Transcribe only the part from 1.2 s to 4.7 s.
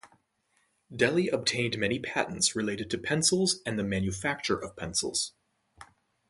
obtained many patents related to pencils and the manufacture